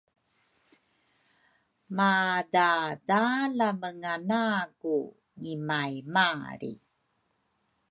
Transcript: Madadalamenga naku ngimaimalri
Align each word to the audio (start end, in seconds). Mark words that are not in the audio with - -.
Madadalamenga 1.95 4.13
naku 4.29 4.95
ngimaimalri 5.41 6.73